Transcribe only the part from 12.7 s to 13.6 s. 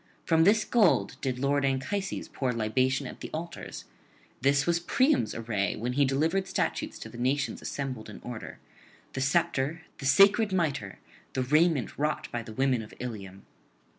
of Ilium.